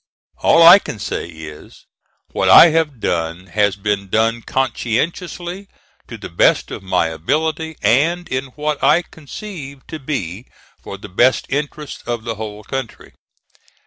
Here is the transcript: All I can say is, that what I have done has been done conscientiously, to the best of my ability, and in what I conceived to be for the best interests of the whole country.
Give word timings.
All 0.39 0.63
I 0.63 0.79
can 0.79 0.97
say 0.97 1.27
is, 1.27 1.85
that 2.29 2.33
what 2.35 2.49
I 2.49 2.69
have 2.69 2.99
done 2.99 3.45
has 3.53 3.75
been 3.75 4.07
done 4.07 4.41
conscientiously, 4.41 5.67
to 6.07 6.17
the 6.17 6.27
best 6.27 6.71
of 6.71 6.81
my 6.81 7.09
ability, 7.09 7.77
and 7.83 8.27
in 8.27 8.45
what 8.55 8.83
I 8.83 9.03
conceived 9.03 9.87
to 9.89 9.99
be 9.99 10.47
for 10.81 10.97
the 10.97 11.07
best 11.07 11.45
interests 11.49 12.01
of 12.07 12.23
the 12.23 12.33
whole 12.33 12.63
country. 12.63 13.13